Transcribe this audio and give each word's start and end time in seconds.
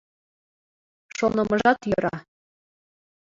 Шонымыжат 1.17 1.79
йӧра. 1.89 2.15